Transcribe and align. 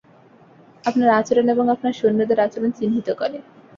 আপনার 0.83 1.09
আচরন 1.19 1.45
এবং 1.49 1.65
আপনার 1.69 1.93
সৈন্যদের 1.99 2.37
আচরন 2.39 2.69
চিহ্নিত 2.71 3.07
করে। 3.11 3.37